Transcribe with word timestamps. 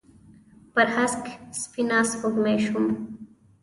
پر 0.73 0.87
هسک 0.95 1.23
سپینه 1.61 1.99
سپوږمۍ 2.11 2.57
شوم 2.65 2.87